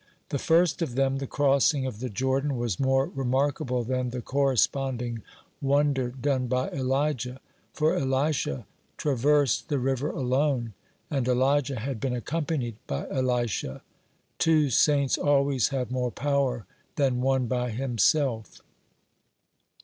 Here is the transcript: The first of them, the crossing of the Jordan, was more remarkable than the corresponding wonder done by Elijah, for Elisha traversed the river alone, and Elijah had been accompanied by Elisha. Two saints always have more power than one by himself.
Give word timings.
The 0.29 0.39
first 0.39 0.81
of 0.81 0.95
them, 0.95 1.19
the 1.19 1.27
crossing 1.27 1.85
of 1.85 1.99
the 1.99 2.09
Jordan, 2.09 2.57
was 2.57 2.79
more 2.79 3.05
remarkable 3.09 3.83
than 3.83 4.09
the 4.09 4.19
corresponding 4.23 5.21
wonder 5.61 6.09
done 6.09 6.47
by 6.47 6.71
Elijah, 6.71 7.39
for 7.71 7.93
Elisha 7.95 8.65
traversed 8.97 9.69
the 9.69 9.77
river 9.77 10.09
alone, 10.09 10.73
and 11.11 11.27
Elijah 11.27 11.77
had 11.79 11.99
been 11.99 12.15
accompanied 12.15 12.77
by 12.87 13.07
Elisha. 13.11 13.83
Two 14.39 14.71
saints 14.71 15.19
always 15.19 15.67
have 15.67 15.91
more 15.91 16.09
power 16.09 16.65
than 16.95 17.21
one 17.21 17.45
by 17.45 17.69
himself. 17.69 18.59